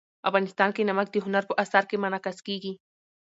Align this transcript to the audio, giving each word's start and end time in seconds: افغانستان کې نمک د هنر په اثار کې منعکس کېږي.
افغانستان 0.29 0.69
کې 0.75 0.87
نمک 0.89 1.07
د 1.11 1.15
هنر 1.25 1.43
په 1.47 1.53
اثار 1.63 1.83
کې 1.89 2.01
منعکس 2.03 2.37
کېږي. 2.47 2.73